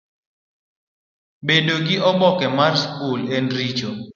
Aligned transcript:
Bedo 1.47 1.75
gi 1.85 1.95
oboke 2.11 2.47
mar 2.57 2.73
skul 2.83 3.21
en 3.35 3.45
richo? 3.57 3.91